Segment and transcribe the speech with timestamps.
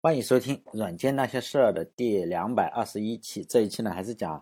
[0.00, 3.44] 欢迎收听《软件那些事儿》的第两百二十一期。
[3.44, 4.40] 这一期呢，还是讲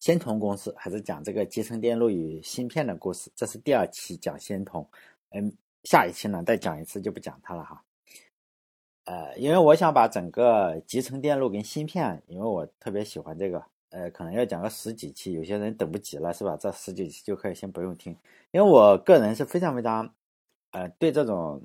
[0.00, 3.30] 仙童公司，还是讲这个集成电路与芯片的故事。
[3.36, 4.88] 这是第二期讲仙童，
[5.32, 5.52] 嗯，
[5.84, 7.84] 下一期呢再讲一次就不讲它了哈。
[9.04, 16.56] 呃，因为我想把整个集成电路跟芯片，因为我特别喜欢这个，呃，可能要讲个十几期，有些人等不及了是吧？
[16.56, 18.16] 这十几期就可以先不用听，
[18.50, 20.10] 因为我个人是非常非常，
[20.70, 21.60] 呃，对这种。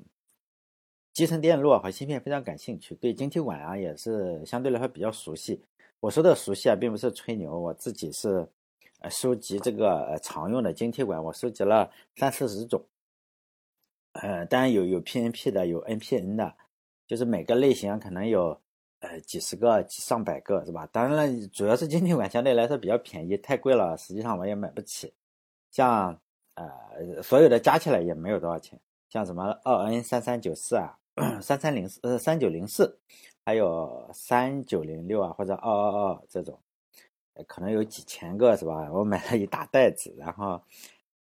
[1.12, 5.62] 集成电路和芯片非常感兴趣，对晶体管啊也是相对来说比较熟悉。
[6.00, 8.48] 我说的熟悉啊，并不是吹牛，我自己是
[9.00, 12.82] 呃收集这个常用的晶体管，我收集了三四十种。
[14.14, 16.54] 呃，当然有有 PNP 的，有 NPN 的，
[17.06, 18.58] 就是每个类型可能有
[19.00, 20.86] 呃几十个、上百个，是吧？
[20.90, 25.12] 当然了，主要是晶体管相对来说比较便宜，太贵了，实际上我也买不起。
[25.70, 26.18] 像
[26.54, 30.98] 呃所有的加起来也没有多少钱，像什么二 N 三三九四啊。
[31.42, 32.98] 三三零四呃三九零四，
[33.44, 36.58] 还有三九零六啊或者二二二这种，
[37.46, 38.90] 可能有几千个是吧？
[38.92, 40.62] 我买了一大袋子，然后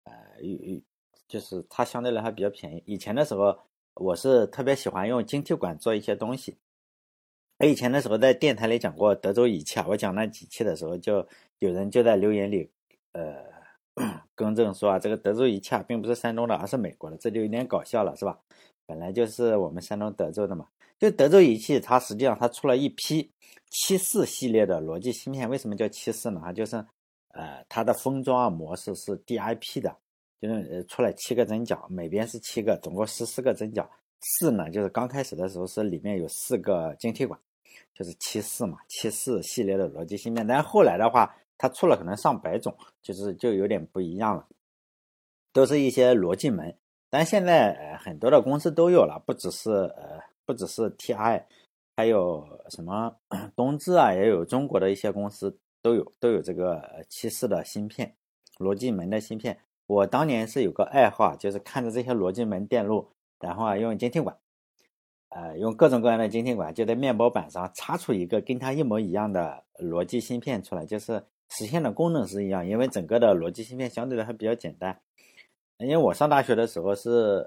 [0.05, 0.81] 呃有
[1.27, 2.81] 就是它相对来说比较便宜。
[2.85, 3.57] 以前的时候
[3.95, 6.57] 我是特别喜欢用晶体管做一些东西。
[7.59, 11.27] 我以前的时候在电台里讲过德州仪器啊，我讲那几期的时候就
[11.59, 12.69] 有人就在留言里
[13.11, 13.43] 呃
[14.33, 18.39] 更正说啊这个德州仪器啊并不是山东的，而是美国的，这就有点搞笑了是吧？
[18.85, 20.67] 本来就是我们山东德州的嘛，
[20.99, 23.31] 就德州仪器，它实际上它出了一批
[23.69, 25.49] 七四系列的逻辑芯片。
[25.49, 26.41] 为什么叫七四呢？
[26.43, 26.75] 它就是，
[27.29, 29.95] 呃，它的封装啊模式是 DIP 的，
[30.41, 33.89] 就是呃出来七个针脚，每边是七个，总共十四个针脚。
[34.19, 37.39] 四呢，就是刚开始的时候是里面有四个晶体管，
[37.93, 40.45] 就是七四嘛，七四系列的逻辑芯片。
[40.47, 44.47] 但是后来的话，它出了可能上百种，就是就有点不一样了，
[45.51, 46.77] 都是一些逻辑门。
[47.13, 51.43] 但现在呃很多的公司都有了，不只是呃不只是 TI，
[51.95, 53.15] 还有什么
[53.55, 58.15] 东芝啊，也有中国的一些公司都有都有这个七四的芯片，
[58.57, 59.55] 逻辑门的芯片。
[59.85, 63.07] 我当年是有个爱好，就是看着这些逻辑门电路，
[63.39, 64.35] 然后啊用晶体管，
[65.29, 74.99] 呃用各种各样的晶体管，就在面包板上插出一个跟它一模一样的逻辑芯片出来，就是实现的功能是一样，因为整个的逻辑芯片相对来说比较简单。
[75.83, 77.45] 因为我上大学的时候是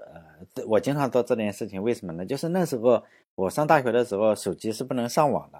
[0.55, 2.25] 呃，我经常做这件事情，为什么呢？
[2.25, 3.03] 就是那时候
[3.35, 5.57] 我上大学的时候，手机是不能上网的，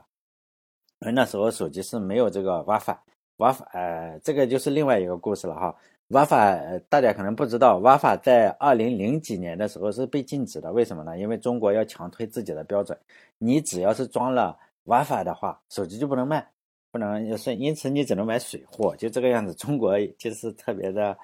[1.00, 5.76] 因为那时候手机是没有这个 WiFi，WiFi，呃，这个就是另外一个故事了哈。
[6.10, 11.18] WiFi，大家可能不知道，WiFi 在二零零几年的时候是被禁止的，为什么呢？
[11.18, 12.98] 因为中国要强推自己的标准，
[13.38, 16.50] 你只要是装了 WiFi 的话，手机就不能卖。
[16.92, 19.54] 不能是，因此你只能买水货，就这个样子。
[19.54, 21.18] 中国 就是特别的，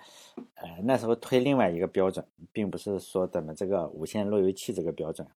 [0.55, 5.27] 呃，那时候推另外一个标准，并不是说咱们这个无线路由器这个标准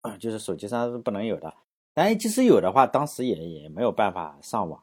[0.00, 1.52] 啊，就是手机上是不能有的。
[1.94, 4.82] 但即使有的话，当时也也没有办法上网。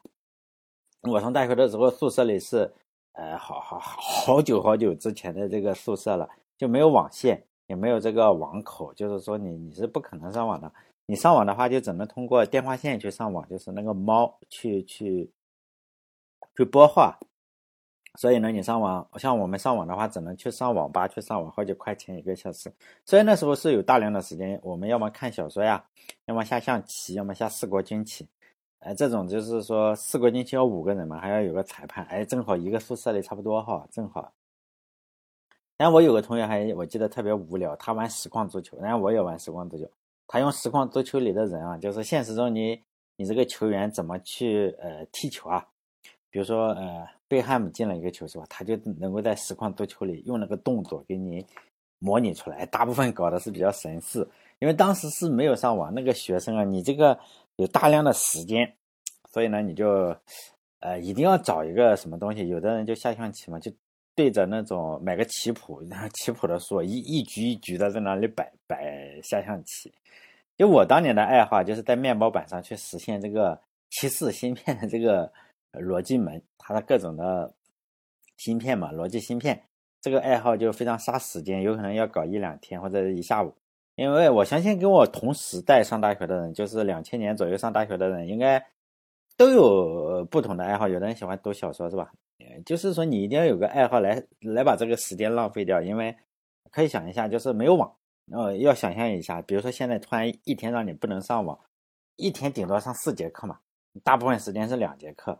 [1.02, 2.72] 我上大学的时候，宿舍里是，
[3.14, 10.72] 呃，好好好久好久之前的这个宿舍了，就没有网线，也没有这个网口，就是说你你是不可能上网的。
[11.08, 15.32] 你上网的话，就只能通过电话线去上网，就是那个猫去去
[16.56, 17.18] 去拨话。
[18.18, 22.74] 所以呢，你上网，像我们上网的话，只能去上网吧去上网，好几块钱一个小时。
[23.06, 25.86] 所以那时候是有大量的时间，我们要么看小说呀，
[26.26, 28.26] 要么下象棋，要么下四国军棋。
[28.80, 32.06] 哎，这种就是说四国军棋要五个人嘛，还要有个裁判。
[32.06, 34.32] 哎，正好一个宿舍里差不多哈，正好。
[35.76, 39.92] 但我有个同学还我记得特别无聊，他玩实况足球，然后我也玩实况足球。
[40.28, 42.82] 他用实况足球里的人啊，就是现实中你
[43.16, 45.66] 你这个球员怎么去呃踢球啊？
[46.30, 48.46] 比如说呃贝汉姆进了一个球是吧？
[48.50, 51.46] 他就能够在实况足球里用那个动作给你
[52.00, 52.66] 模拟出来。
[52.66, 54.28] 大部分搞的是比较神似，
[54.60, 57.18] 因为当时是没有上网，那个学生啊，你这个
[57.56, 58.76] 有大量的时间，
[59.32, 60.16] 所以呢你就
[60.82, 62.48] 呃一定要找一个什么东西。
[62.48, 63.72] 有的人就下象棋嘛，就
[64.16, 69.94] 对着那种买个棋谱，然 后棋谱的书一一局一局的在那里摆摆下象棋。
[70.58, 73.60] 就我当年的爱好，就是在面包板上去实现这个
[73.90, 75.32] 七四芯片的这个
[75.74, 77.54] 逻辑门，它的各种的
[78.38, 79.62] 芯片嘛，逻辑芯片，
[80.02, 83.54] 这个爱好就非常杀时间，有可能要搞一两天或者一下午。
[83.96, 88.66] 因为我相信跟我同时代上大学的人，就是两千年左右上大学的人，应该
[89.36, 90.88] 都有不同的爱好。
[90.88, 92.12] 有的人喜欢读小说，是吧？
[92.66, 96.16] 就是说你一定要有个爱好来来把这个时间浪费掉，因为
[96.72, 97.96] 可以想一下，就是没有网。
[98.32, 101.60] 呃，要想象一下，比如说现在突然一天让你不能上网，
[102.16, 103.60] 一天顶多上四节课嘛，
[104.04, 105.38] 大部分时间是两节课，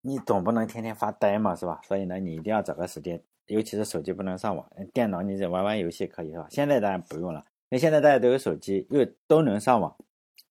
[0.00, 1.80] 你总不能天天发呆嘛，是吧？
[1.84, 6.46] 所以呢，你一定要找个时间，尤其是手机不能上网，电脑你玩玩游戏可以是吧？
[6.50, 9.94] 现在当然不用了，因为现在大家都有手机，又都能上网，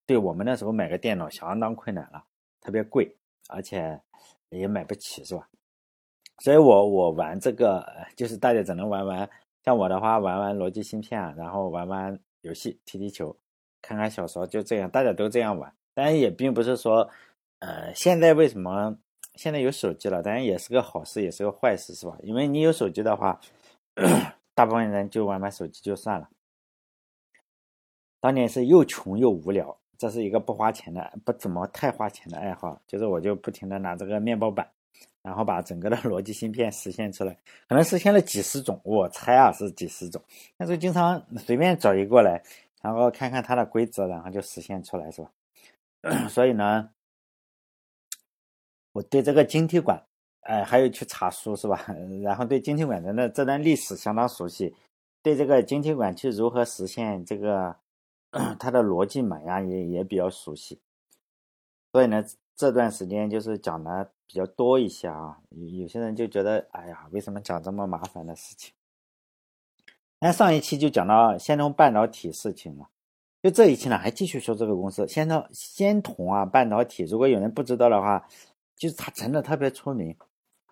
[0.05, 2.23] 对我们那时候买个电脑相当困难了，
[2.61, 3.17] 特别贵，
[3.49, 3.99] 而且
[4.49, 5.49] 也买不起，是吧？
[6.41, 9.29] 所以我我玩这个，就是大家只能玩玩，
[9.63, 13.37] 像我的话玩玩逻辑芯片，然后玩玩游戏，踢踢球，
[13.79, 15.71] 看看小说，就这样，大家都这样玩。
[15.93, 17.07] 当然也并不是说，
[17.59, 18.97] 呃，现在为什么
[19.35, 20.23] 现在有手机了？
[20.23, 22.17] 当然也是个好事，也是个坏事，是吧？
[22.23, 23.39] 因为你有手机的话，
[24.55, 26.27] 大部分人就玩玩手机就算了。
[28.19, 34.67] 当年是又穷又无聊，这是一个不花钱的、不怎么太花钱的爱好，就是我就不停的拿这个面包板。
[35.23, 37.37] 然后把整个的逻辑芯片实现出来，
[37.67, 40.21] 可能实现了几十种，我猜啊是几十种。
[40.57, 42.41] 但是经常随便找一个来，
[42.81, 45.31] 然后看看它的规则，然后就实现出来，是吧？
[46.27, 46.89] 所以呢，
[48.93, 50.03] 我对这个晶体管，
[50.41, 51.85] 哎，还有去查书，是吧？
[52.23, 54.73] 然后对晶体管的这段历史相当熟悉，
[55.21, 57.75] 对这个晶体管去如何实现这个
[58.59, 60.79] 它的逻辑码呀，也也比较熟悉。
[61.91, 62.25] 所以呢。
[62.61, 68.71] 这段时间就是讲的比较多一些啊，有有些人就觉得，哎呀，为什么讲这么麻烦的事情？
[70.19, 72.87] 那上一期就讲到仙童半导体事情了，
[73.41, 78.27] 就这一期呢还继续说这个公司，仙童仙童啊半导体，如果有人不知道的话，
[78.75, 80.15] 就是它真的特别出名，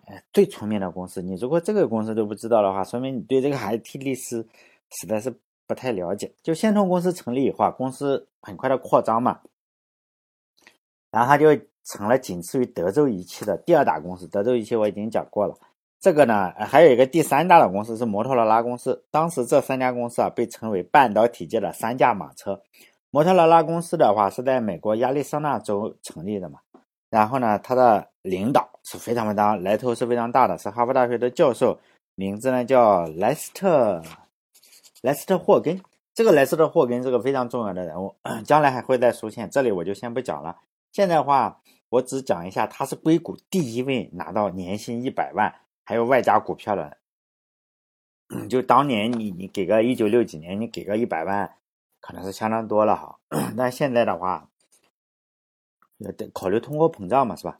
[0.04, 1.20] 哎，最出名的公司。
[1.20, 4.46] 你如果这个公司都不知道的话，说明你对这个 IT 历史
[4.92, 5.34] 实在是
[5.66, 6.32] 不太了解。
[6.40, 9.40] 就仙童公司成立以后，公司很快的扩张嘛，
[11.10, 11.60] 然后他就。
[11.84, 14.26] 成了仅次于德州仪器的第二大公司。
[14.28, 15.54] 德州仪器我已经讲过了，
[16.00, 19.04] 这个呢还有一个第三大的公司是摩托罗拉公司。
[19.10, 22.60] 当时这三家公司啊被称为半导体界的三驾马车。
[23.10, 26.60] 摩托罗拉公司的话是在美国亚利桑那州成立的嘛，
[27.10, 31.78] 然后呢它的领导是非常非常来头是非常大的，是哈佛大学的教授，
[32.14, 34.00] 名字呢叫莱斯特
[35.02, 35.80] 莱斯特霍根。
[36.14, 40.56] 这个莱斯特霍根是个非常重要的人物， 将来还会再出现，这里我就先不讲了。
[40.92, 41.60] 现在话。
[41.90, 45.52] 我只讲一下，他是硅谷第一位拿到年薪一百万，
[45.84, 46.96] 还有外加股票的。
[48.48, 51.56] 就当年你你给个一九六几年，你给个一百万，
[52.00, 53.18] 可能是相当多了哈。
[53.58, 54.48] 但现在的话，
[55.98, 57.58] 要得考虑通货膨胀嘛，是吧？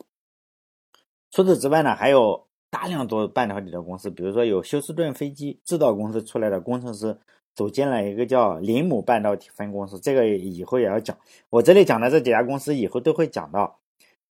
[1.33, 7.19] 除此之外呢，还有大量做半导体的公司，比如说有休斯顿飞机制造公司出来的工程师，
[7.57, 11.19] 组建了一个叫林姆半导体分公司，这个以后也要讲。
[11.49, 13.81] 我这里讲的这几家公司，以后都会讲到。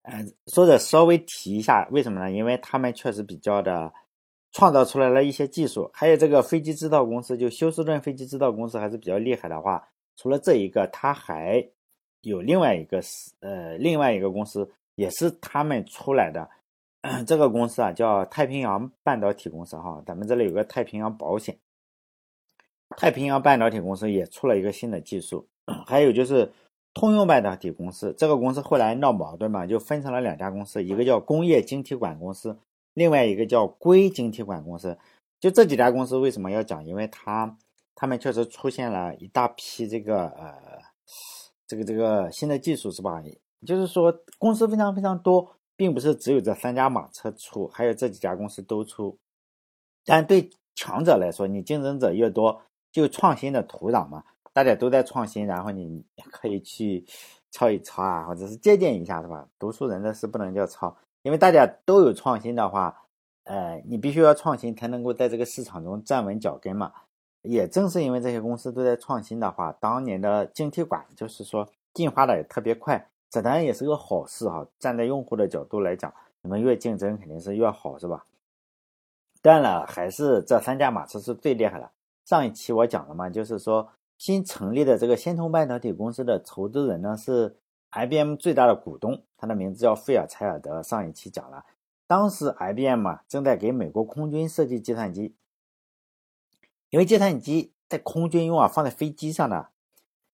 [0.07, 2.31] 嗯，说的稍微提一下，为什么呢？
[2.31, 3.91] 因为他们确实比较的
[4.53, 11.67] 创造出来了一些技术，还有这个飞机制造公司，就休斯顿飞机制造公司还是比较厉害的话，除了这一个，他还
[12.21, 16.51] 有另外一个是呃另外一个公司也是他们出来的，
[17.27, 21.57] 这个公司啊叫太平洋半导体公司哈，咱们这里有个太平洋保险，
[22.99, 25.49] 太平洋半导体公司也出了一个新的技术，
[25.87, 26.53] 还有就是。
[26.95, 32.57] 通用半导体公司这个公司后来闹矛盾嘛，就分成了两家公司，一个叫工业晶体管公司，
[32.95, 34.97] 另外一个叫硅晶体管公司。
[35.41, 36.87] 就这几家公司为什么要讲？
[36.87, 37.59] 因为它
[37.97, 40.55] 他们确实出现了一大批这个呃
[41.67, 43.21] 这个这个新的技术，是吧？
[43.67, 49.19] 就是说公司非常非常多，并不是只有这三家马车出，还有这几家公司都出。
[50.05, 52.63] 但对强者来说，你竞争者越多，
[52.93, 54.23] 就创新的土壤嘛。
[54.55, 57.05] 大家都在创新，然后你可以去
[57.51, 59.47] 抄一抄啊，或者是借鉴一下，是吧？
[59.59, 62.97] 读书人的事不能叫抄，因为大家都有创新的话，
[63.43, 66.93] 呃，你必须要创新才能够在这个市场中站稳脚跟嘛。
[67.43, 74.65] 也正是因为这些公司都在创新的话，当年的晶体管就是说进化的也特别快，这当然也是个好事哈。
[74.79, 78.25] 站在用户的角度来讲，你们越竞争肯定是越好，是吧？
[79.43, 81.91] 当然了，还是这三驾马车是最厉害的。
[82.25, 83.89] 上一期我讲了嘛，就是说。
[84.17, 87.57] 新成立的这个仙童半导体公司的投资人呢是
[87.91, 90.83] IBM 最大的股东，他的名字叫费尔柴尔德。
[90.83, 91.65] 上一期讲了，
[92.07, 95.35] 当时 IBM 啊正在给美国空军设计计算机，
[96.91, 99.69] 因为计算机在空军用啊，放在飞机上的，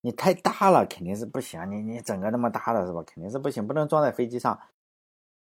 [0.00, 3.02] 你太大了肯定是不行，你你整个那么大的是吧？
[3.06, 4.58] 肯定是不行，不能装在飞机上。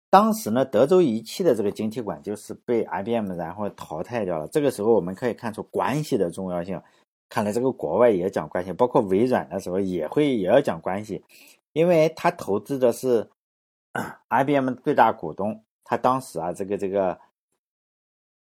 [0.08, 4.46] 当时呢，德州仪器的这个晶体管就是被 IBM 然后淘汰掉了。
[4.46, 6.80] 这个时候我们可以看出关系的重要性。
[7.28, 11.24] 看来这个国外也讲关系，包括微软的时候也会也要讲关系，
[11.72, 13.28] 因为他投资的是
[14.30, 17.18] IBM 最大股东，他当时啊这个这个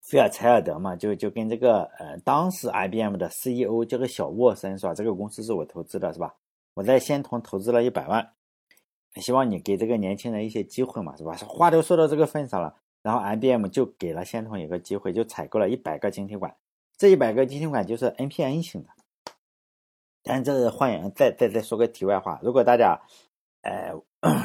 [0.01, 4.93] 菲尔柴尔德嘛，就就跟这个呃当时 IBM 的 CEO 叫个小沃森是吧？
[4.93, 6.35] 这个公司是我投资的是吧？
[6.73, 8.33] 我在仙童投资了一百万，
[9.15, 11.33] 希望你给这个年轻人一些机会嘛是吧？
[11.47, 16.55] 话都说到这个份上了，然后 IBM 就给了仙童一个机会，就采购了一百个晶体管。
[16.97, 18.89] 这一百个晶体管就是 NPN 型的，
[20.23, 22.99] 但这是换言再再再说个题外话，如果大家
[23.61, 23.93] 呃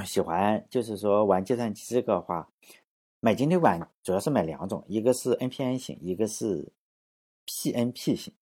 [0.05, 2.51] 喜欢就是说玩计算机这个话，
[3.21, 6.71] 买晶体管主要是买两种，一个是 NPN 型，一个是
[7.47, 8.35] PNP 型。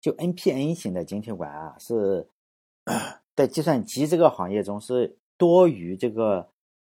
[0.00, 2.28] 就 NPN 型的晶体管啊，是
[3.34, 6.50] 在计算机这个行业中是多于这个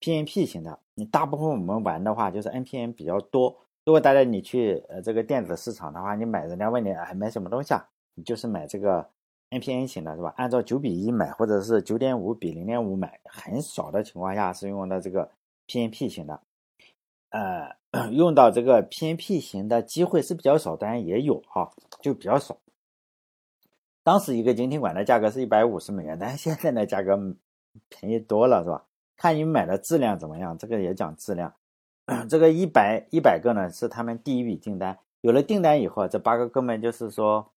[0.00, 0.80] PNP 型的。
[0.94, 3.63] 你大部分我们玩的话，就是 NPN 比较多。
[3.84, 7.86] 如果大家你去呃这个电子市场的话，你买人家问你哎买什么东西啊？
[8.14, 9.06] 你就是买这个
[9.50, 10.32] NPN 型的是吧？
[10.36, 15.30] 按照九比一买，或者是九点五比零点五买，很少的情况下是用的这个
[15.66, 16.40] PNP 型的。
[17.28, 17.76] 呃，
[18.10, 22.56] 用到这个 PNP 型的机会是比较少，当然也有哈，就比较少。
[24.02, 27.18] 当时一个晶体管的价格是一百五十美元，但是现在的价格
[27.88, 28.86] 便宜多了，是吧？
[29.16, 31.52] 看你买的质量怎么样，这个也讲质量。
[32.28, 37.50] 这个一百一百个呢是他们第一笔订单，有了订单以后啊，这八个哥们就是说，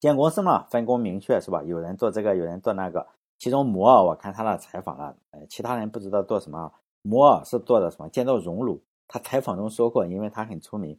[0.00, 1.62] 建公司嘛，分工明确，是吧？
[1.62, 3.06] 有人做这个，有人做那个。
[3.38, 6.72] 其中摩尔，我看他的采访了，呃，其他人不知道做什么。
[7.02, 8.08] 摩尔是做的什么？
[8.08, 8.82] 建造熔炉。
[9.08, 10.98] 他采访中说过，因为他很出名，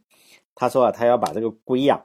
[0.54, 2.04] 他说啊他要把这个硅呀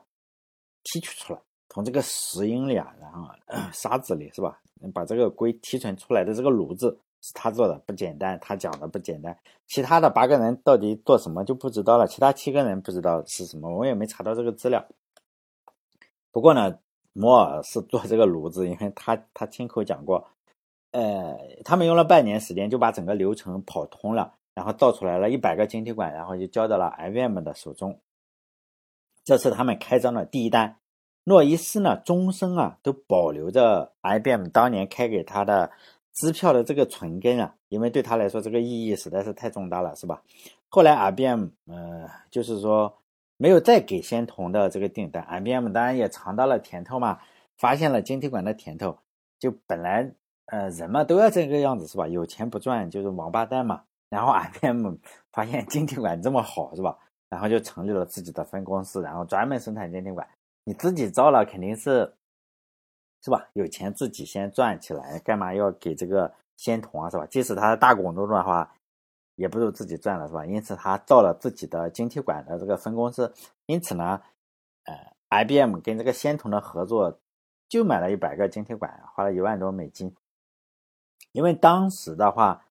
[0.83, 1.39] 提取出来。
[1.69, 3.27] 从这个石英里啊，然后
[3.73, 4.59] 沙子里是吧？
[4.93, 8.39] 把这个硅提纯出来的这个炉子是他做的，不简单。
[8.41, 9.37] 他讲的不简单。
[9.67, 12.07] 其他的八个人到底做什么就不知道了。
[12.07, 14.85] 其他七个人不知道是什么，我也没查到这个资料。
[16.31, 16.79] 不过呢，
[17.13, 20.27] 摩尔是做这个炉子，因为他他亲口讲过，
[20.91, 27.99] 呃，他们用了半年时间就把整个流程跑通了，然后造出来了一百个晶体管，然后就交到了 IBM 的手中。
[29.23, 30.77] 这是他们开张的第一单。
[31.25, 35.69] 诺伊斯呢，终生啊都保留着 IBM 当年开给他的
[36.13, 40.21] 支票的这个存根啊，因为对他来说这个意义实在是太重大了，是吧？
[40.67, 42.93] 后来 IBM 呃，就是说
[43.37, 47.19] 没有再给仙童的这个订单，IBM 当然也尝到了甜头嘛，
[47.57, 48.97] 发现了晶体管的甜头，
[49.39, 50.11] 就本来
[50.47, 52.07] 呃人嘛都要这个样子是吧？
[52.07, 53.83] 有钱不赚就是王八蛋嘛。
[54.09, 54.95] 然后 IBM
[55.31, 56.97] 发现晶体管这么好是吧？
[57.29, 60.27] 然后就成立了自己的分公司，然后专门生产晶体管。
[60.63, 62.11] 你自己造了肯定是，
[63.21, 63.47] 是吧？
[63.53, 67.09] 有钱自己先赚起来，干嘛要给这个仙童啊？
[67.09, 67.25] 是吧？
[67.25, 68.71] 即使他是大股东的话，
[69.35, 70.45] 也不如自己赚了，是吧？
[70.45, 73.33] 因此他造了自己的晶体管的这个分公司。
[73.65, 74.21] 因此呢，
[74.85, 77.19] 呃，IBM 跟这个仙童的合作，
[77.67, 80.15] 就买了一百个晶体管，花了一万多美金。
[81.31, 82.65] 因为当时的话，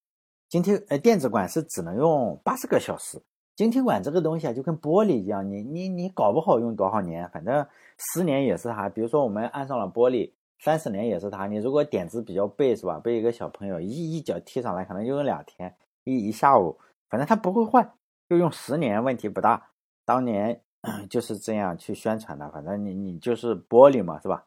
[0.49, 3.23] 晶体呃电子管是只能用八十个小时。
[3.55, 7.67] 晶体管这个东西啊，就跟玻璃一样，你你你搞不好用多少年，反正
[7.99, 8.89] 十年也是哈。
[8.89, 11.47] 比如说我们安上了玻璃，三十年也是它。
[11.47, 12.99] 你如果点子比较背是吧？
[12.99, 15.75] 被一个小朋友一一脚踢上来，可能用两天，
[16.05, 17.93] 一一下午，反正它不会坏，
[18.29, 19.71] 就用十年问题不大。
[20.05, 20.63] 当年
[21.09, 24.47] 就是这样去宣传的，反正你你就是玻璃嘛是吧？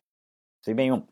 [0.61, 1.05] 随便用。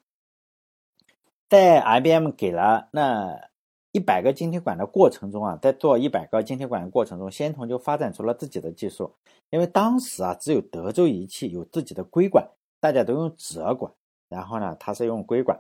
[1.50, 3.50] 在 IBM 给了那。
[3.92, 9.12] 一百个晶体管的过程中啊，在做一百个晶体管的过程中，仙童就发展出了自己的技术。
[9.50, 12.48] 因为当时啊，只有德州仪器有自己的硅管，
[12.80, 13.92] 大家都用锗管。
[14.30, 15.60] 然后呢，他是用硅管。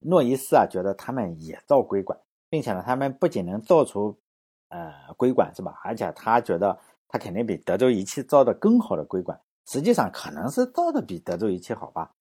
[0.00, 2.18] 诺伊斯啊，觉得他们也造硅管，
[2.50, 4.18] 并且呢，他们不仅能造出
[4.68, 5.80] 呃硅管是吧？
[5.84, 9.40] 而且他觉得他肯定比德州仪器造的更好的硅管。
[9.66, 12.12] 实际上可能是造的比德州仪器好吧。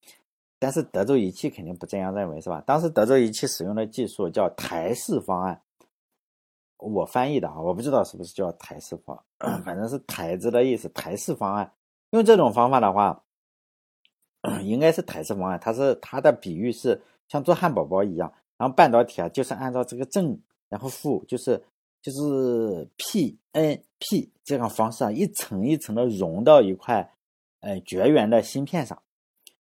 [0.60, 2.62] 但是德州仪器肯定不这样认为，是吧？
[2.68, 5.60] 当时德州仪器使用的技术叫台式方案，
[6.78, 9.20] 我翻译的啊，我不知道是不是叫台式方，
[9.66, 10.88] 反正是台子的意思。
[10.90, 11.74] 台式方案
[12.12, 13.24] 用这种方法的话，
[14.64, 15.60] 应该是台式方案。
[15.60, 21.64] 它是它的比喻是像做汉堡包一样，然后半导体啊就是按照这个正然后负，就是
[22.02, 27.12] 就是 P N P 这样方式啊，一层一层的融到一块
[27.60, 29.02] 呃绝缘的芯片上。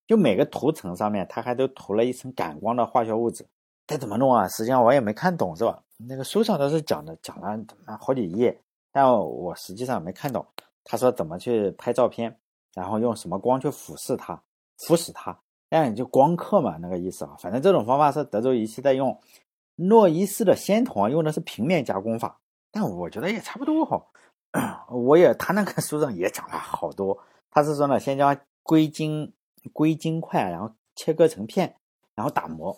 [0.07, 3.45] 就每个涂层上面，它还都涂了一层感光的化学物质。
[3.87, 4.45] 这怎么弄啊？
[4.49, 5.81] 实际上我也没看懂，是吧？
[5.97, 7.57] 那个书上都是讲的，讲了
[7.99, 8.59] 好几页，
[8.91, 10.45] 但我实际上没看懂。
[10.83, 12.35] 他说怎么去拍照片，
[12.73, 14.41] 然后用什么光去俯视它、
[14.87, 17.35] 腐蚀它，但就光刻嘛，那个意思啊。
[17.39, 19.19] 反正这种方法是德州仪器在用。
[19.75, 22.39] 诺伊斯的仙童用的是平面加工法，
[22.71, 24.05] 但我觉得也差不多哈。
[24.89, 27.17] 我也他那个书上也讲了好多，
[27.49, 29.33] 他是说呢，先将硅晶。
[29.73, 31.75] 硅晶块，然后切割成片，
[32.15, 32.75] 然后打磨，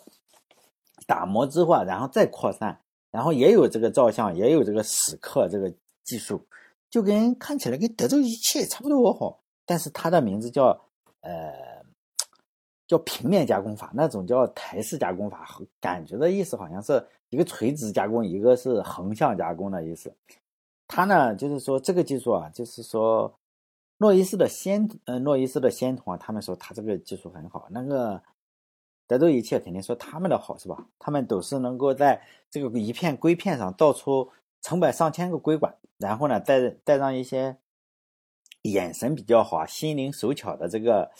[1.06, 2.78] 打磨之后啊，然后再扩散，
[3.10, 6.46] 然后也有这个照相，也有这个蚀刻这个技术，
[6.90, 9.34] 就跟看起来跟德州仪器差不多哈，
[9.64, 10.78] 但是它的名字叫
[11.22, 11.54] 呃
[12.86, 15.46] 叫平面加工法，那种叫台式加工法，
[15.80, 20.14] 感觉的意思好像是一个垂直加工，一个是横向加工的意思。
[20.86, 23.38] 它呢就是说这个技术啊，就是说。
[23.98, 27.68] 诺伊斯的仙，呃，诺伊斯的仙童啊，他们说他这个技术很好。
[27.70, 28.20] 那个
[29.06, 30.88] 德州仪器肯定说他们的好是吧？
[30.98, 34.28] 他们都是能够在这个一片硅片上造出
[34.62, 37.56] 成百上千个硅管，然后呢，再再让一些
[38.62, 41.12] 眼神比较好、心灵手巧的这个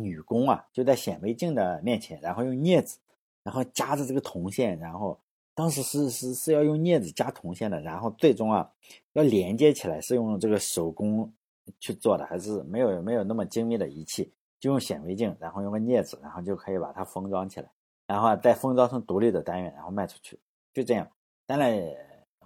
[0.00, 2.98] 女工啊，就在显微镜的面前，然后用镊子，
[3.42, 5.18] 然后夹着这个铜线，然后
[5.54, 8.70] 当时是是是要用镊子夹铜线的，然后最终啊
[9.12, 11.32] 要连接起来是用这个手工
[11.78, 14.32] 去做的，还是没有没有那么精密的仪器。
[14.60, 17.68] 就用显微镜，然后用个镊子，然后就可以把它封装起来，
[18.06, 20.38] 然后再封装成独立的单元，然后卖出去，
[20.72, 21.04] 就这样。
[21.46, 21.76] 当然，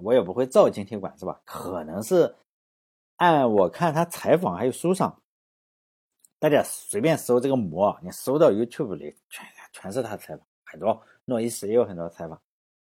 [0.00, 1.38] 我也不会造晶体管，是吧？
[1.44, 2.34] 可能是
[3.16, 5.14] 按我看他采访还有书上，
[6.38, 12.40] 大家随便搜这个膜，你搜到 YouTube 里全全是他的采访，很多诺伊斯也有很多采访。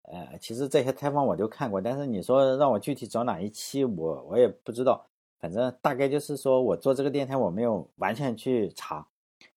[0.02, 5.06] 呃，其实这些采访我都看过，但是你说让我具体找哪一期，我我也不知道。
[5.40, 9.06] 反正大概就是说我做这个电台，我没有完全去查。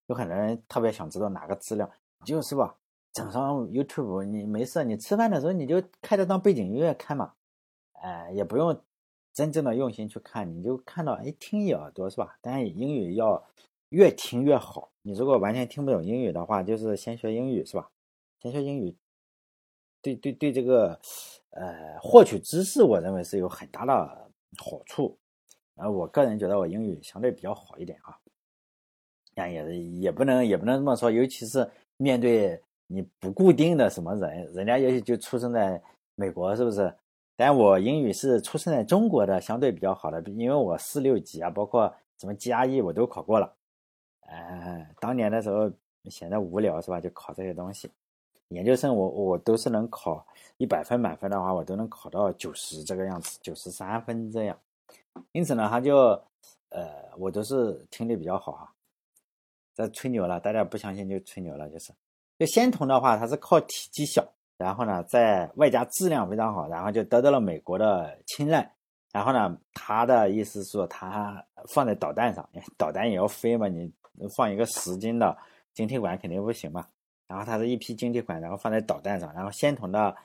[0.07, 1.89] 有很多人特别想知道哪个资料，
[2.25, 2.75] 就是吧，
[3.13, 7.33] 整上 YouTube，你没事，你吃饭的时候你就开着当背景音乐看嘛，
[8.01, 8.77] 哎，也不用
[9.33, 12.37] 真正的用心去看，你就看到哎听一耳朵是吧？
[12.41, 13.41] 但是英语要
[13.89, 17.89] 越听越好，你如果完全听不懂英语的话，就是先学英语是吧？
[18.41, 18.95] 先学英语，
[20.01, 20.99] 对对对，这个
[21.51, 23.93] 呃获取知识，我认为是有很大的
[24.57, 25.17] 好处。
[25.75, 28.17] 啊，我个人觉得我英语相对比较好一点啊。
[29.35, 35.79] 也也不能也不能这么说，尤其是面对你不固定的什么人，人家也许就出生在
[36.15, 36.91] 美国，是不是？
[37.35, 43.56] 但我英语是出生在中国的，相对比较好的，因为我四六级啊，包括什么 GRE 我都考过了。
[44.27, 45.69] 哎，当年的时候
[46.05, 47.01] 闲得无聊是吧？
[47.01, 47.89] 就考这些东西。
[48.49, 54.57] 研究生我我都是能考一百分满分的话，我都能考到九十这个样子，九十三分这样。
[55.33, 55.97] 因此呢，他就
[56.69, 58.71] 呃，我都是听力比较好啊。
[59.75, 61.91] 这吹牛了，大家不相信就吹牛了，就是。
[62.39, 64.23] 就仙童的话，它是靠体积小，
[64.57, 68.71] 然后呢，在外加质量非常好，然后就得到了美国的青睐。
[69.11, 73.91] 然后呢，他的意思是说，他放在导弹上，导弹也要飞嘛，你
[74.35, 75.37] 放一个十斤的
[75.73, 76.87] 晶体管肯定不行嘛。
[77.27, 79.33] 然后它是一批晶体管，然后放在导弹上。
[79.33, 80.15] 然后仙童的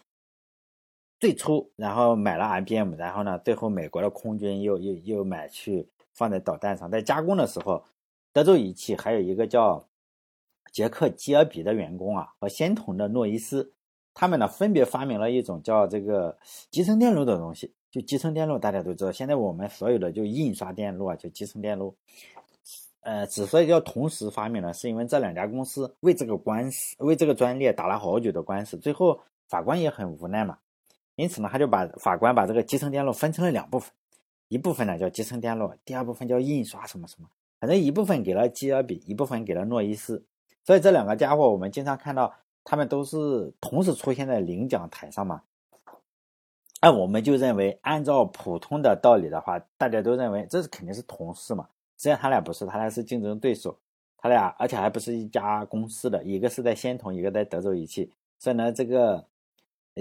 [1.18, 7.84] 最初，然后买了 IBM，然后呢，最后美国的空军又又又买去放在导弹上，在加工的时候。
[8.34, 9.86] 德州仪器还有一个叫
[10.72, 13.74] 杰克基尔比的员工啊，和仙童的诺伊斯，
[14.14, 16.38] 他们呢分别发明了一种叫这个
[16.70, 17.74] 集成电路的东西。
[17.90, 21.94] 就集成电路，大家都知道，现在我们所有的就印刷电路啊，就集成电路。
[23.02, 30.58] 呃，之所以叫同时发明呢，是因为这两家公司为这个官司，为这个专利打了好久的官司，最后法官也很无奈嘛。
[31.16, 33.90] 因此呢，他就把法官把这个集成电路分成了两部分，
[34.48, 37.28] 一部分呢叫集成电路，第二部分叫印刷什么什么。
[37.58, 40.24] 反正一部分给了基尔比，一部分给了诺伊斯，
[40.64, 45.42] 所以这两个家伙我们经常看到他们都是同时出现在领奖台上嘛。
[46.80, 51.68] 那我们就认为，按照普通的道理的话，大家都认为这是肯定是同事嘛。
[52.02, 53.78] 实际上他俩不是，他俩是竞争对手，
[54.18, 58.10] 他俩而且还不是一家公司的，一个是在仙童，一个在德州仪器。
[58.40, 59.24] 所以呢，这个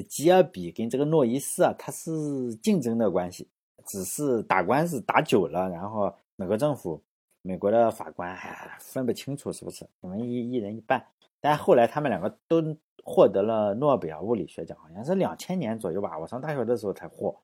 [0.09, 3.47] 吉尔比跟这个诺伊斯啊，他是竞争的关系，
[3.85, 6.99] 只是打官司打久了，然后美国政府。
[7.43, 11.03] 美国的法官还分不清楚是不是，我们一一人一半。
[11.39, 12.63] 但后来他们两个都
[13.03, 16.19] 获得了诺贝尔物理学奖，好像是两千年左右吧。
[16.19, 17.35] 我上大学的时候才获，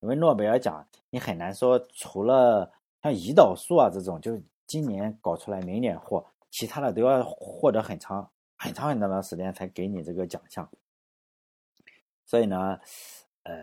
[0.00, 2.68] 因为诺贝尔奖你很难说，除了
[3.04, 10.66] 像胰岛素啊这种，就是今年搞出来，明年获，其他的都要获得很长很长很长的时间才给你这个奖项。
[12.24, 12.80] 所以呢，
[13.42, 13.54] 呃，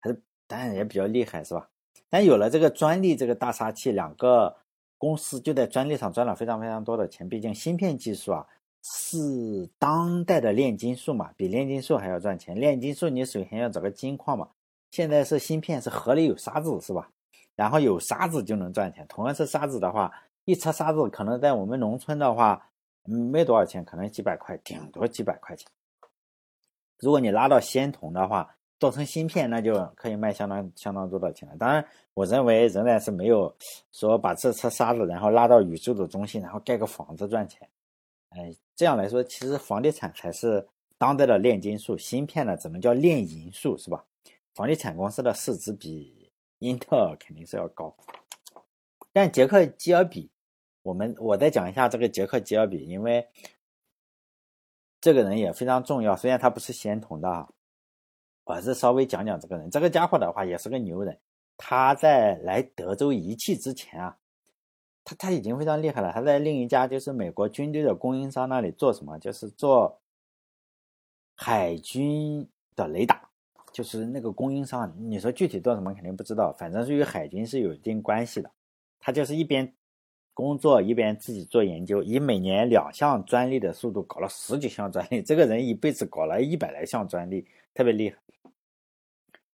[0.00, 1.68] 还是当然也比较厉害，是吧？
[2.08, 4.56] 但有了这个专利，这个大杀器，两个。
[4.98, 8.46] 公司就在专利上赚了非常非常多的钱，毕竟芯片技术啊
[8.82, 12.58] 是当代的炼金术嘛，比炼金术还要赚钱。
[12.58, 14.48] 炼金术你首先要找个金矿嘛，
[14.90, 17.10] 现在是芯片是河里有沙子是吧？
[17.56, 19.04] 然后有沙子就能赚钱。
[19.08, 20.12] 同样是沙子的话，
[20.44, 22.70] 一车沙子可能在我们农村的话
[23.02, 25.66] 没多少钱，可能几百块，顶多几百块钱。
[27.00, 31.56] 如果你拉到仙童的话，做成芯片，那就可以卖相当相当多的钱了。
[31.56, 33.54] 当然，我认为仍然是没有
[33.90, 37.66] 说把这车沙子然后拉到宇宙的中心，然后盖个房子赚钱。
[38.30, 40.66] 哎，这样来说，其实房地产才是
[40.98, 44.04] 当代的炼金术，芯片呢只能叫炼银术，是吧？
[44.54, 46.15] 房地产公司的市值比
[46.58, 47.96] 英特尔肯定是要高。
[49.12, 50.30] 但杰克基尔比，
[50.82, 53.26] 我们我再讲一下这个杰克基尔比，因为
[55.00, 57.48] 这个人也非常重要，虽然他不是仙童的。
[58.44, 61.18] 我是稍微讲讲这个人，这个家伙的话也是个牛人。
[61.56, 64.16] 他在来德州仪器之前啊，
[65.02, 66.12] 他他已经非常厉害了。
[66.12, 69.18] 他在另一家就是美国军队的供应商那里做什么？
[69.18, 70.00] 就是做
[71.34, 73.25] 海军的雷达，
[73.76, 74.90] 就是那个供应商。
[74.98, 78.50] 你说具体做什么肯定不知道，反正是与海军是有一定关系的。
[78.98, 79.70] 他就是一边
[80.32, 85.20] 工作一边自己做研究，以每年两项专利的速度搞了十几项专利。
[85.20, 88.16] 这个人一辈子搞了一百来项专利，特别厉害。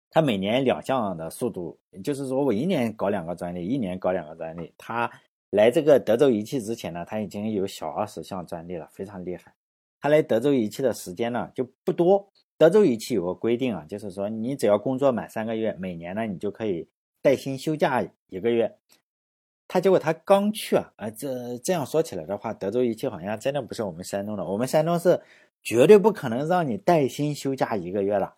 [0.08, 4.72] 他每年两项的速度，就是说我一年搞两个专利，一年搞两个专利。
[4.78, 5.10] 他
[5.50, 9.52] 来这个德州仪器之前呢，他已经有小二十项专利了，非常厉害。
[10.00, 12.30] 他来德州仪器的时间呢就不多。
[12.62, 16.88] 德州仪器有个规定啊，就是说你只要工作满三个月，每年呢你就可以
[17.20, 18.72] 带薪休假一个月。
[19.66, 25.20] 他结果他刚去啊，啊这这样说起来的话，德州仪器好像真的不是我们山东的，我们山东是
[25.60, 28.32] 绝对不可能让你带薪休假一个月的。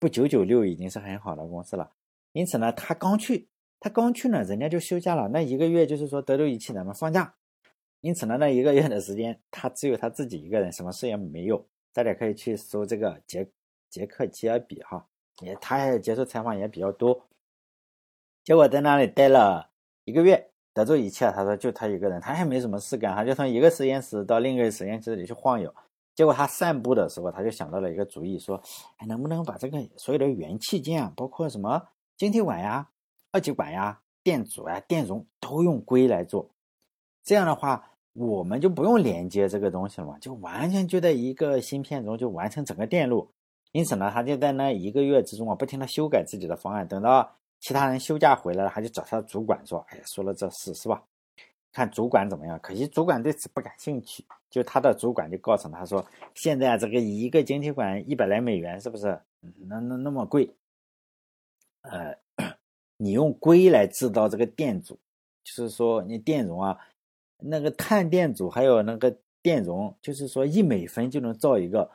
[0.00, 1.88] 不九九六已经是很好的公司了，
[2.32, 3.46] 因此呢，他刚去，
[3.78, 5.28] 他刚去呢，人家就休假了。
[5.28, 7.32] 那一个月就是说德州仪器咱们放假，
[8.00, 11.64] 因此呢，那一个月的时间，他只有他自己一个人，什么事也没有。
[11.90, 13.48] 大家可以去搜这个杰
[13.90, 15.06] 杰克基尔比哈，
[15.40, 17.26] 也他也接受采访也比较多。
[18.44, 19.70] 结果在那里待了
[20.04, 25.74] 一个月，德州仪器啊，他说就他一个人，他也没什么事干，他就从一个实验室到另一个实验室里去晃悠。
[26.14, 28.60] 结果他散步的时候，他就想到了一个主意，说
[28.98, 32.88] ：“哎，能不能把这个所有的元器件啊，包括什么晶体管呀、
[33.30, 36.50] 二极管呀、电阻啊、电容，都用硅来做？
[37.22, 43.30] 这样的话，我们就不用连接这个东西了嘛，就完全就在一个芯片中就完成整个电路。
[43.78, 46.88] 因此呢，他就在那一个月之中啊，不停的修改自己的方案。
[46.88, 51.00] 等到其他人休假回来了，他就找他的主管说：‘哎呀，说了这事是吧？’
[51.72, 52.58] 看主管怎么样？
[52.60, 54.24] 可惜主管对此不感兴趣。
[54.50, 59.16] 就他的主管就告诉他说：“现在这个一个晶体管一百来美元，是不是？
[59.68, 60.52] 那那那么贵？
[61.82, 62.18] 呃，
[62.96, 64.98] 你用硅来制造这个电阻，
[65.44, 66.76] 就是说你电容啊，
[67.38, 71.88] 那个碳电阻还有那个电容，就是说一美分就能造一个，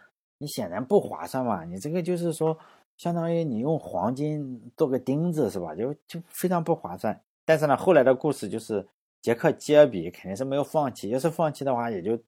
[0.44, 1.64] 你显然不划算嘛。
[1.64, 2.58] 你这个就是说，
[2.98, 5.74] 相当于你用黄金做个钉子，是吧？
[5.74, 7.20] 就就非常不划算。
[7.46, 8.86] 但是呢，后来的故事就是。”
[9.24, 12.22] 杰克基尔比肯定是没有放弃，要是放弃的话，也就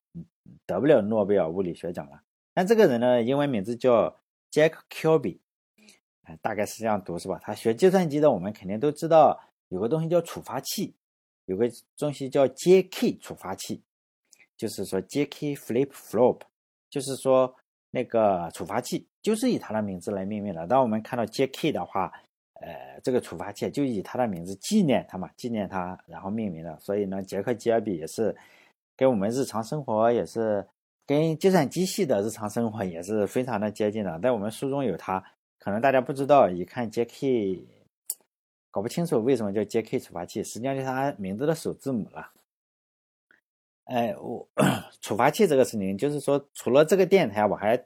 [0.65, 2.21] 得不了诺贝尔物理学奖了。
[2.53, 4.17] 但这个人呢，英文名字叫
[4.49, 5.39] Jack Kilby，
[6.41, 7.37] 大概是这样读是吧？
[7.43, 10.95] 他学计算机的，我们肯定都知道有个东西叫触发器，
[11.47, 13.83] 有个东西叫 JK 触发器，
[14.55, 16.43] 就是说 JK Flip Flop，
[16.89, 17.53] 就是说
[17.95, 20.67] 那个触发器就是以他的名字来命名的。
[20.67, 22.11] 当我们看到 JK 的话，
[22.59, 26.77] 呃，这个触发器就以他的名字纪念他嘛，纪念他，然后命名的。
[26.81, 28.35] 所以呢，杰克吉尔比也是
[28.97, 30.67] 跟我们日常生活也是
[31.07, 34.19] 跟计算机系的日常生活也是非常的接近的。
[34.19, 35.23] 在我们书中有他，
[35.57, 37.63] 可能大家不知道，一看 J.K.
[38.71, 39.99] 搞不清楚为什么叫 J.K.
[39.99, 42.29] 触发器，实际上就是他名字的首字母了。
[43.85, 44.47] 哎，我
[45.01, 47.81] 触发器这个事情，就是说除了这个电台，我还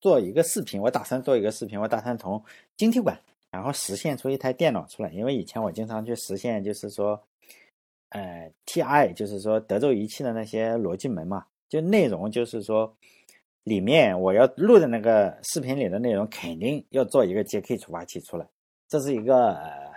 [0.00, 2.42] 做一个视频，我打算做一个视频，我打算从
[2.76, 3.18] 晶体管。
[3.50, 7.22] 然后实现出一台电脑出来，因为以前我经常去实现，就是说，
[8.08, 12.92] 呃，TI，就是说德州仪器的那些逻辑门嘛，就内容就是说，
[13.62, 18.44] 里面我要录的那个视频里的内容，肯定要做一个 JK 触发器出来，
[18.88, 19.92] 这是一个呃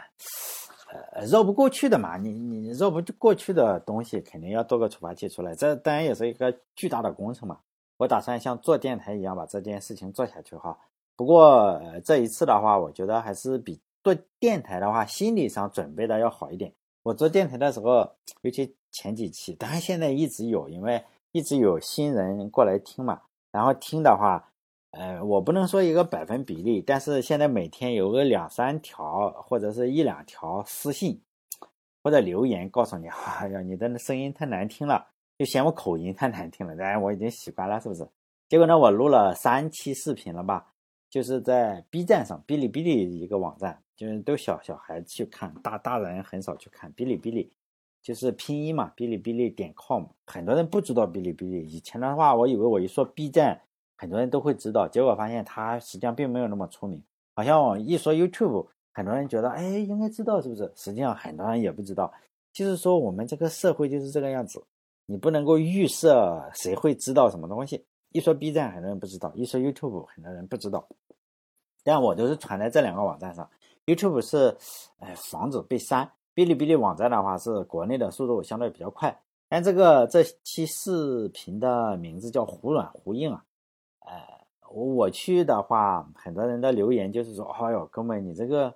[1.14, 7.60] 呃绕不过去的嘛，你你绕不过去的东西，肯定要做个处罚器出来，这当然也是一个巨大的工程嘛。
[7.98, 10.78] 我打算像做电台一样把这件事情做下去哈。
[11.16, 16.72] 不过这一次的话，我觉得还是比做电台的话，心理上准备的要好一点。
[17.04, 18.08] 我做电台的时候，
[18.42, 23.22] 尤其前几期，当然现在一直有，因为一直有新人过来听嘛。
[23.52, 24.52] 然后听的话，
[24.92, 31.22] 呃，我不能说一个百分比例，但是现在每天有个两三条或者是一两条私信
[32.02, 33.08] 或者留言，告诉你，
[33.40, 36.76] 哎呀，你的声音太难听了，就嫌我口音太难听了。
[36.76, 38.08] 当然我已经习惯了，是不是？
[38.48, 40.74] 结果呢，我录了三期视频了吧？
[41.10, 46.92] 就是在 B 站上，哔哩哔哩一个网站，就是都小小孩去看，大大人很少去看。
[46.94, 47.52] 哔哩哔哩
[48.02, 51.66] 就是拼音嘛，哔哩哔哩点 com，很多人不知道哔哩哔哩。
[51.68, 53.62] 以前的话，我以为我一说 B 站，
[53.98, 57.04] 很多人都会知道，结果发现它实际上并没有那么出名。
[57.36, 60.72] 好像我一说 YouTube，很多人觉得，哎，应该知道是不是？
[60.76, 62.14] 实际上很多人也不知道。
[62.54, 64.64] 就是说，我们这个社会就是这个样子，
[65.06, 67.86] 你不能够预设谁会知道什么东西。
[68.12, 70.88] 一说 B 站，很多人不知道；一说 YouTube，很多人不知道。
[71.84, 73.48] 但我都是传在这两个网站上。
[73.86, 74.58] YouTube 是，
[75.00, 76.10] 哎，防止被删。
[76.34, 79.16] 哔哩哔哩网站的话，是国内的速度相对比较快。
[79.50, 83.44] 但这个这期视频的名字叫“胡软胡硬”啊。
[84.08, 88.74] 哎，我去的话，很多人的留言就是说：“哎呦，哥们，你这个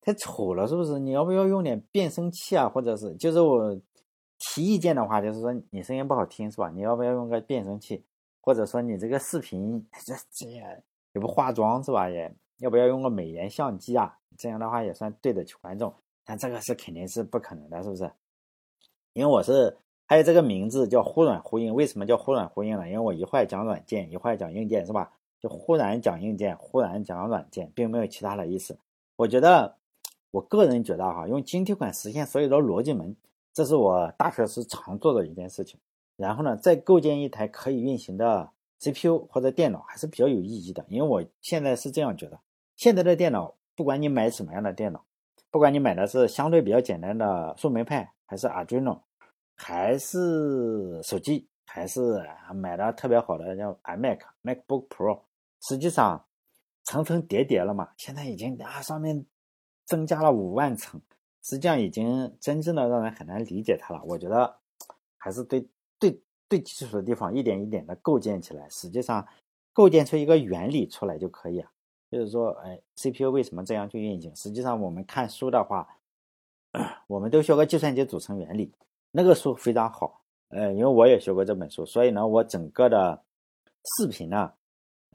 [0.00, 0.98] 太丑了，是不是？
[0.98, 2.68] 你要不要用点变声器啊？
[2.68, 3.78] 或者是，就是我。”
[4.44, 6.68] 提意见的话，就是说你声音不好听是吧？
[6.70, 8.04] 你要不要用个变声器？
[8.40, 12.10] 或者说你这个视频这这也不化妆是吧？
[12.10, 14.18] 也要不要用个美颜相机啊？
[14.36, 15.94] 这样的话也算对得起观众。
[16.24, 18.10] 但这个是肯定是不可能的，是不是？
[19.12, 22.86] 因为我是还有这个名字叫忽软忽硬，为什么叫忽软忽硬呢？
[22.86, 25.10] 因为我一会儿讲软件，一会儿讲硬件，是吧？
[25.40, 28.78] 就忽然讲硬件，忽然讲软件，并没有其他的意思。
[29.16, 29.74] 我觉得，
[30.30, 33.16] 我个人觉得哈，用晶体管实现所有的逻辑门，
[33.52, 35.80] 这是我大学时常做的一件事情。
[36.16, 40.84] 然后呢，再构建一台可以运行的 CPU 或者电脑，还是比较有意义的。
[40.88, 42.38] 因为我现在是这样觉得，
[42.76, 45.02] 现在的电脑，不管你买什么样的电脑，
[45.50, 49.00] 不管你买的是相对比较简单的树莓派，还是 Arduino，
[49.62, 52.22] 还是手机，还是
[52.54, 55.22] 买的特别好的叫 iMac、MacBook Pro，
[55.68, 56.24] 实际上
[56.84, 57.88] 层层叠叠了嘛。
[57.96, 59.24] 现在已经啊，上面
[59.86, 61.00] 增加了五万层，
[61.42, 64.02] 实际上已经真正的让人很难理解它了。
[64.04, 64.58] 我觉得
[65.16, 65.66] 还是对。
[65.98, 66.20] 对
[66.50, 69.24] 最基础的地方，一点一点的构建起来，实际上
[69.72, 71.70] 构建出一个原理出来就可以啊。
[72.10, 74.34] 就是说，哎，CPU 为什么这样去运行？
[74.34, 75.88] 实际上，我们看书的话，
[77.06, 78.74] 我们都学过计算机组成原理，
[79.12, 80.22] 那个书非常好。
[80.48, 83.22] 呃，因为我也学过这本书，所以呢，我整个的
[83.96, 84.52] 视频呢，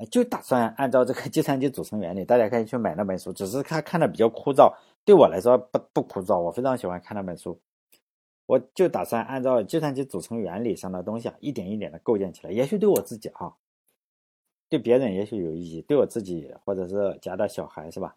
[0.10, 3.33] 就打算按照这个 计算机组成原理，大家可以去买那本书。
[3.33, 7.60] 只是他看的比较枯燥，对我来说不不枯燥，我非常喜欢看那本书。
[8.45, 12.51] 我就打算按照计算机组成原理上的东西啊，一点一点的构建起来。
[12.51, 13.57] 也许对我自己哈，
[14.69, 18.15] 对别人也许有意义，对我自己或者是家的小孩是吧？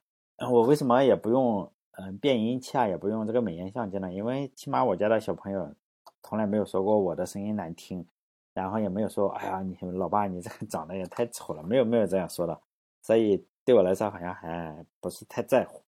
[0.51, 4.13] 我为什么也不用嗯变音器啊，也不用这个美颜相机了？
[4.13, 5.75] 因为起码我家的小朋友
[6.23, 8.07] 从来没有说过我的声音难听，
[8.55, 12.61] 然后也没有说哎呀你老爸你这个长得也太丑了，没有没有这样说的，
[13.03, 15.83] 所以对我来说好像还不是太在乎。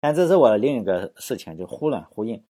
[0.00, 2.42] 但这是我的另一个事情，就忽软忽硬。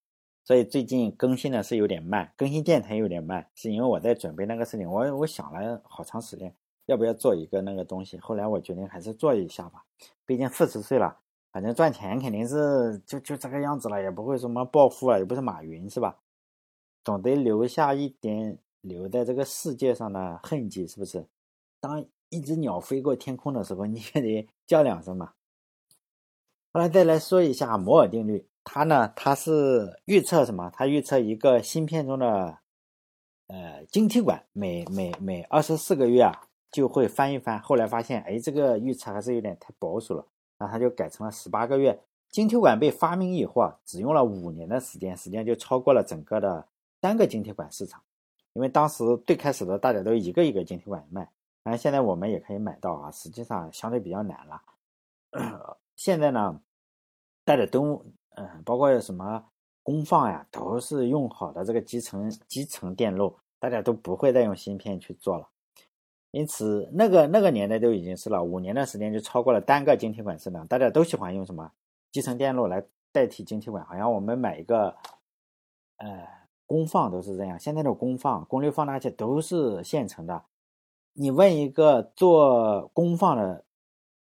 [0.45, 4.91] 所以最近更新的是有点慢，更新电台有点慢，是因为我在准备那个事情。
[4.91, 6.53] 我我想了好长时间，
[6.87, 8.19] 要不要做一个那个东西。
[8.19, 9.85] 后来我决定还是做一下吧，
[10.27, 11.17] 毕竟四十岁了，
[11.53, 16.19] 反正赚钱肯定是就就这个样子了，也不会什么暴富啊，也不是马云是吧？
[17.05, 21.27] 总得留下一点留在这个世界上的痕迹，是不是？
[21.79, 25.33] 当一只鸟飞过天空的时候，你也得叫两声嘛。
[26.73, 28.49] 后来再来说一下摩尔定律。
[28.65, 29.13] 它呢？
[29.17, 30.71] 它是预测什么？
[30.73, 32.61] 它预测一个芯片中的，
[33.49, 37.61] 呃，晶体管每每每二十四个月啊就会翻一番。
[37.61, 40.25] 后来发现，哎，这个预测还是有点太保守了，
[40.63, 42.01] 那他就改成了十八个月。
[42.31, 46.67] 晶体管被发明以后啊，只用了五年的时间，时间就超过了整个的
[47.01, 48.01] 单个晶体管市场。
[48.53, 51.29] 因为当时最开始的大家都一个一个晶体管卖，
[51.65, 55.79] 但现在我们也可以买到啊，实际上相对比较难了。
[55.97, 56.61] 现在呢，
[57.45, 58.05] 大家都。
[58.35, 59.45] 嗯，包括什么
[59.83, 65.47] 功放呀，都是用好的这个集成集成电路，大家都不会再用芯片去做了。
[66.33, 71.71] 因此，那个那个年代就已经是了，五年的时间就超过了单个晶体管市场，大家都喜欢用什么
[72.11, 73.85] 集成电路来代替晶体管。
[73.85, 74.97] 好像我们买一个，
[75.99, 76.27] 呃，
[76.67, 77.57] 功放都是这样。
[77.57, 80.43] 现在的功放、功率放大器都是现成的。
[81.13, 83.65] 你问一个做功放的。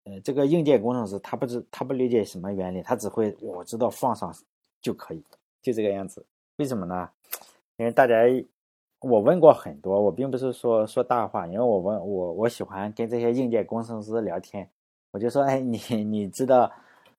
[0.05, 4.33] 呃，这个硬件工程师他不知他不理解什么原理，他只会我知道放上
[4.81, 5.21] 就可以，
[5.61, 6.25] 就这个样子。
[6.55, 7.07] 为什么呢？
[7.75, 8.15] 因为大家
[9.01, 14.69] 我问过很多，我并不是说说大话，因为我问我我喜欢跟这些硬件工程师聊天，
[15.11, 16.71] 我就说，哎，你 你知道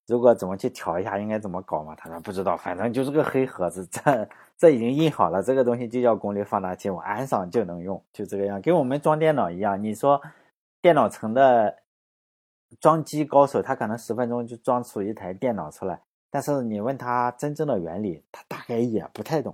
[0.07, 1.95] 如果怎么去调一下应该怎么搞吗？
[1.95, 9.81] 他说不知道，反正就是个黑盒子， 这这已经印好了，这个东西就叫功率放大器，我安上就能用，就这个样，跟我们装电脑一样。
[9.81, 10.21] 你说
[10.81, 11.77] 电脑城的。
[12.79, 19.53] 装机高手，他可能十分钟就装出一台电脑出来，但是你问他真正的原理，他大概也不太懂，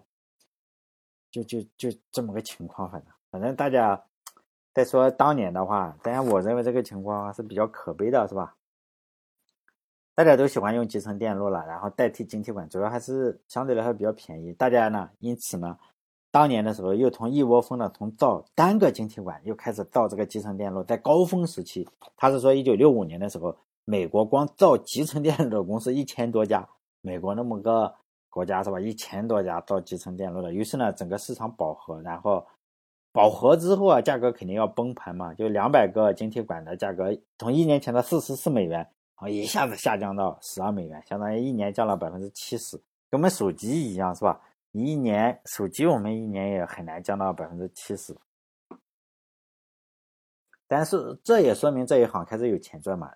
[1.43, 2.89] 就就就这么个情况。
[2.89, 4.01] 反正反正大家
[4.73, 8.55] 再说当年的话，当然我认为这个情况是比较可悲的，是吧？
[10.15, 14.51] 大家都喜欢用集成电路了，然后代替晶体管，主要还是相对来说比较便宜。
[14.53, 15.77] 大家呢，因此呢。
[16.29, 20.83] 当年的时候，又从一窝蜂的从造单个晶体管，又开始造这个集成电路。
[20.83, 26.67] 在高峰时期，他是说一九六五年的时候，美国光造集成电路的公司一千多家，
[27.01, 27.95] 美国那么个
[28.37, 28.79] 国家是吧？
[28.79, 30.53] 一千多家造集成电路的。
[30.53, 32.45] 于是呢，整个市场饱和，然后
[33.11, 35.33] 饱和之后啊，价格肯定要崩盘嘛。
[35.33, 42.77] 就两百个晶体管的价格，从一年前的四十四美元啊，一下子下降到十二美元，相当于一年降了百分之七十，
[43.09, 44.39] 跟我们手机一样是吧？
[44.71, 48.15] 一年手机我们一年也很难降到百分之七十，
[50.67, 53.11] 但是这也说明这一行开始有钱赚嘛，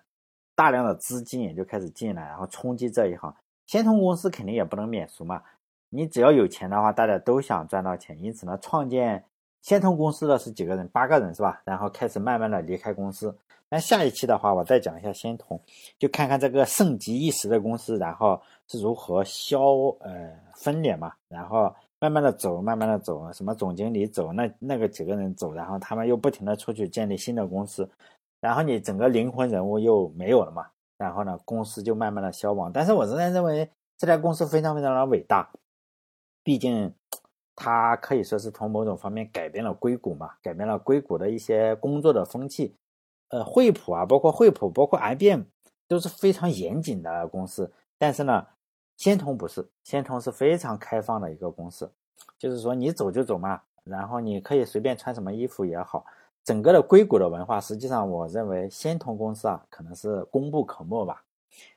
[0.56, 3.32] 大量的资金也就开始进来，然后冲击这一行。
[3.66, 5.42] 先通公司肯定也不能免俗嘛，
[5.88, 9.24] 你只要有钱的话，大家都想赚到钱，因此呢，创建
[9.62, 10.88] 先通公司的是几个人？
[10.88, 11.62] 八个人是吧？
[11.64, 13.36] 然后开始慢慢的离开公司。
[13.68, 15.58] 那下一期的话，我再讲一下先通，
[15.98, 19.60] 就看看这个盛极一时的公司，然后是如何消
[20.00, 27.88] 呃分裂嘛，然后慢慢的走，慢慢的走，什么总经理走，那那个几个人走，然后他们又不停的出去建立新的公司，
[28.40, 30.66] 然后你整个灵魂人物又没有了嘛，
[31.02, 32.70] 然后呢，公司就慢慢的消亡。
[32.72, 35.50] 但是我仍然认为这家公司非常非常的伟大。
[36.44, 36.94] 毕竟，
[37.56, 42.76] 它可以说是从某种方面改变了硅谷嘛，改变了硅谷的一些工作的风气。
[43.30, 45.42] 呃，惠普啊，包括惠普，包括 IBM，
[45.88, 47.72] 都是非常严谨的公司。
[47.98, 48.46] 但是呢，
[48.96, 51.90] 仙童不是，仙童是非常开放的一个公司，
[52.38, 56.06] 就是说你走就走嘛，然后你可以随便穿什么衣服也好。
[56.44, 61.24] 整个的硅谷的文化，实际上我认为仙童公司啊，可能是功不可没吧。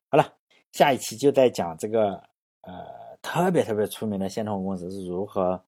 [0.10, 0.34] 好了，
[0.72, 2.22] 下一期就在讲这个
[2.62, 3.06] 呃。
[3.22, 5.60] 特别特别出名的仙童公司是如何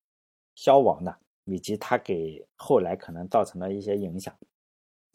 [0.54, 4.32] 消亡的，以及它给后来可能造成的一些影响。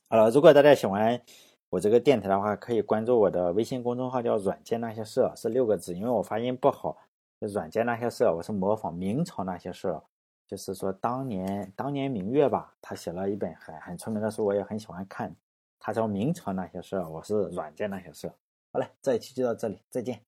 [0.08, 1.22] 好了，如果大家喜欢
[1.70, 5.94] 我这个电台的话，可以关注我的微信公众号，叫“软件那些事”，是六个字。
[5.94, 6.98] 因为我发音不好
[7.38, 9.96] ，“软件那些事”，我是模仿明朝那些事，
[10.52, 15.34] 就是说当年当年明月吧，他写了一本很很出名的书，我也很喜欢看。
[15.80, 18.30] 他说明朝那些事，我是软件那些事。
[18.70, 20.20] 好嘞，这一期就到这里，再见。